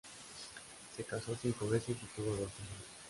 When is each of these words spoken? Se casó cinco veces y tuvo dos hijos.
Se 0.97 1.03
casó 1.03 1.35
cinco 1.39 1.69
veces 1.69 1.89
y 1.95 2.05
tuvo 2.19 2.31
dos 2.31 2.49
hijos. 2.49 2.89